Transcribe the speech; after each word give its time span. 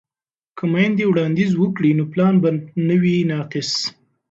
که 0.57 0.63
میندې 0.73 1.03
وړاندیز 1.07 1.51
وکړي 1.57 1.91
نو 1.97 2.03
پلان 2.11 2.35
به 2.41 2.49
نه 2.87 2.95
وي 3.01 3.17
ناقص. 3.31 3.69